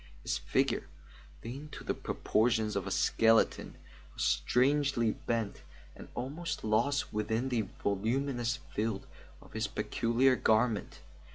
His 0.23 0.39
figure, 0.39 0.87
lean 1.43 1.69
to 1.73 1.83
the 1.83 1.93
proportions 1.93 2.75
of 2.75 2.87
a 2.87 2.89
skeleton, 2.89 3.77
was 4.15 4.23
strangely 4.23 5.11
bent 5.11 5.61
and 5.95 6.07
almost 6.15 6.63
lost 6.63 7.13
within 7.13 7.49
the 7.49 7.67
voluminous 7.83 8.57
folds 8.75 9.05
of 9.43 9.53
his 9.53 9.67
peculiar 9.67 10.35
garment. 10.35 11.01